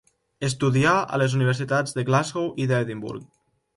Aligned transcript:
Estudià 0.47 0.93
a 1.17 1.19
les 1.23 1.35
universitats 1.39 1.93
de 1.99 2.07
Glasgow 2.09 2.49
i 2.65 2.67
d'Edimburg. 2.73 3.29